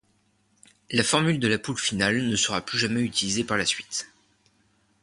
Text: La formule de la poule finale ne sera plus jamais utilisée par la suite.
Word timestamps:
La 0.89 1.03
formule 1.03 1.37
de 1.37 1.47
la 1.47 1.59
poule 1.59 1.77
finale 1.77 2.27
ne 2.27 2.35
sera 2.35 2.65
plus 2.65 2.79
jamais 2.79 3.01
utilisée 3.01 3.43
par 3.43 3.55
la 3.55 3.67
suite. 3.67 4.11